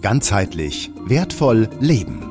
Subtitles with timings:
[0.00, 2.22] Ganzheitlich wertvoll leben.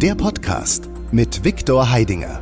[0.00, 2.41] Der Podcast mit Viktor Heidinger.